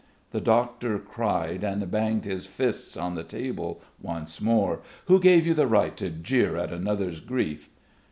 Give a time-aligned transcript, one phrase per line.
[0.31, 4.79] the doctor cried and banged his fists on the table once more.
[5.05, 7.69] "Who gave you the right to jeer at another's grief?"